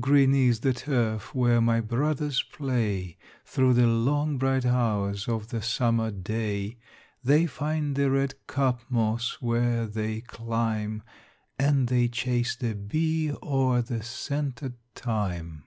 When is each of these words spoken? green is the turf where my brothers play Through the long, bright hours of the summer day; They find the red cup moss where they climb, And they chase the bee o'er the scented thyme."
green 0.00 0.34
is 0.34 0.60
the 0.60 0.74
turf 0.74 1.34
where 1.34 1.62
my 1.62 1.80
brothers 1.80 2.42
play 2.42 3.16
Through 3.46 3.72
the 3.72 3.86
long, 3.86 4.36
bright 4.36 4.66
hours 4.66 5.26
of 5.26 5.48
the 5.48 5.62
summer 5.62 6.10
day; 6.10 6.76
They 7.24 7.46
find 7.46 7.96
the 7.96 8.10
red 8.10 8.34
cup 8.46 8.82
moss 8.90 9.38
where 9.40 9.86
they 9.86 10.20
climb, 10.20 11.02
And 11.58 11.88
they 11.88 12.08
chase 12.08 12.54
the 12.54 12.74
bee 12.74 13.32
o'er 13.42 13.80
the 13.80 14.02
scented 14.02 14.74
thyme." 14.94 15.64